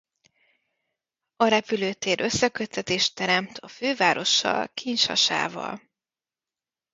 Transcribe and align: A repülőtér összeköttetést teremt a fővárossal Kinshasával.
A 1.35 1.45
repülőtér 1.47 2.19
összeköttetést 2.21 3.15
teremt 3.15 3.57
a 3.57 3.67
fővárossal 3.67 4.67
Kinshasával. 4.73 5.81